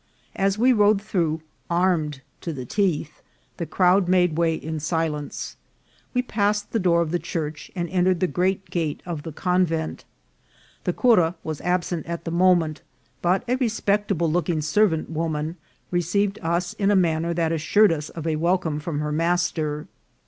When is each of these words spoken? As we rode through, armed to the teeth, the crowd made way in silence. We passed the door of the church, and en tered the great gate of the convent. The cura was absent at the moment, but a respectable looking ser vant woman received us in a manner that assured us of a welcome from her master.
As 0.35 0.57
we 0.57 0.73
rode 0.73 0.99
through, 0.99 1.43
armed 1.69 2.21
to 2.41 2.51
the 2.51 2.65
teeth, 2.65 3.21
the 3.57 3.67
crowd 3.67 4.07
made 4.07 4.35
way 4.35 4.55
in 4.55 4.79
silence. 4.79 5.57
We 6.15 6.23
passed 6.23 6.71
the 6.71 6.79
door 6.79 7.01
of 7.03 7.11
the 7.11 7.19
church, 7.19 7.69
and 7.75 7.87
en 7.87 8.05
tered 8.05 8.19
the 8.19 8.25
great 8.25 8.71
gate 8.71 9.03
of 9.05 9.21
the 9.21 9.31
convent. 9.31 10.03
The 10.85 10.93
cura 10.93 11.35
was 11.43 11.61
absent 11.61 12.07
at 12.07 12.23
the 12.23 12.31
moment, 12.31 12.81
but 13.21 13.43
a 13.47 13.57
respectable 13.57 14.31
looking 14.31 14.61
ser 14.63 14.87
vant 14.87 15.11
woman 15.11 15.57
received 15.91 16.39
us 16.41 16.73
in 16.73 16.89
a 16.89 16.95
manner 16.95 17.31
that 17.35 17.51
assured 17.51 17.91
us 17.91 18.09
of 18.09 18.25
a 18.25 18.37
welcome 18.37 18.79
from 18.79 19.01
her 19.01 19.11
master. 19.11 19.85